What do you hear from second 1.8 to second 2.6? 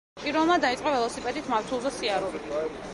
სიარული.